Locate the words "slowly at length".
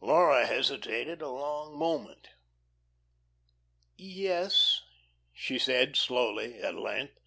5.94-7.18